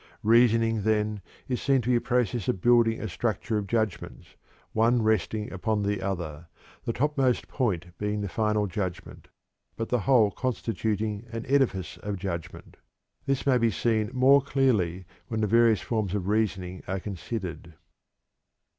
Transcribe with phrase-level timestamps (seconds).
[0.23, 4.35] Reasoning, then, is seen to be a process of building a structure of judgments,
[4.73, 6.47] one resting upon the other,
[6.85, 9.27] the topmost point being the final judgment,
[9.75, 12.77] but the whole constituting an edifice of judgment.
[13.27, 17.75] This may be seen more clearly when the various forms of reasoning are considered.